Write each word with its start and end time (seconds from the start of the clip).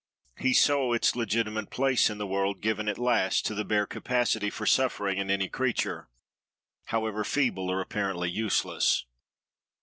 He 0.39 0.53
saw 0.53 0.93
its 0.93 1.15
legitimate 1.15 1.69
place 1.69 2.09
in 2.09 2.17
the 2.17 2.25
world 2.25 2.59
given 2.59 2.89
at 2.89 2.97
last 2.97 3.45
to 3.45 3.53
the 3.53 3.63
bare 3.63 3.85
capacity 3.85 4.49
for 4.49 4.65
suffering 4.65 5.19
in 5.19 5.29
any 5.29 5.47
creature, 5.47 6.09
however 6.85 7.23
feeble 7.23 7.69
or 7.69 7.79
apparently 7.81 8.27
useless. 8.31 9.05